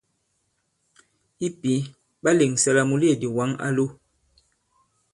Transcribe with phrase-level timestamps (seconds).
[1.45, 1.73] I pǐ,
[2.23, 3.85] ɓa lèŋsɛ la mùleèdì wǎŋ a lo.